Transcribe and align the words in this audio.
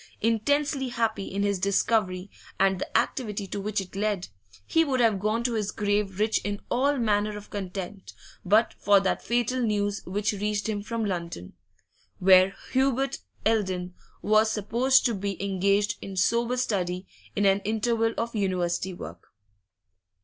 Intensely 0.21 0.87
happy 0.89 1.25
in 1.25 1.43
his 1.43 1.59
discovery 1.59 2.31
and 2.59 2.79
the 2.79 2.97
activity 2.97 3.45
to 3.45 3.61
which 3.61 3.79
it 3.79 3.95
led, 3.95 4.29
he 4.65 4.83
would 4.83 4.99
have 4.99 5.19
gone 5.19 5.43
to 5.43 5.53
his 5.53 5.69
grave 5.69 6.19
rich 6.19 6.39
in 6.43 6.59
all 6.71 6.97
manner 6.97 7.37
of 7.37 7.51
content 7.51 8.13
but 8.43 8.73
for 8.79 8.99
that 8.99 9.21
fatal 9.23 9.61
news 9.61 10.01
which 10.07 10.33
reached 10.33 10.67
him 10.67 10.81
from 10.81 11.05
London, 11.05 11.53
where 12.17 12.55
Hubert 12.71 13.19
Eldon 13.45 13.93
was 14.23 14.49
sup 14.49 14.69
posed 14.71 15.05
to 15.05 15.13
be 15.13 15.39
engaged 15.39 15.99
in 16.01 16.17
sober 16.17 16.57
study 16.57 17.05
in 17.35 17.45
an 17.45 17.59
interval 17.59 18.15
of 18.17 18.35
University 18.35 18.95
work. 18.95 19.27